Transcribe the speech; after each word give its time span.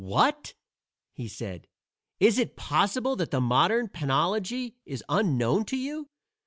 "What!" 0.03 0.55
he 1.13 1.27
said, 1.27 1.67
"is 2.19 2.39
it 2.39 2.55
possible 2.55 3.15
that 3.17 3.29
the 3.29 3.39
modern 3.39 3.87
penology 3.87 4.73
is 4.83 5.03
unknown 5.07 5.63
to 5.65 5.77
you? 5.77 6.09